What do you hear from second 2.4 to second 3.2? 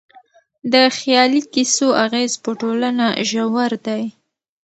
په ټولنه